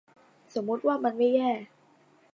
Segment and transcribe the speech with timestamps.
[0.53, 1.49] สมมติว่ามันไม่แย่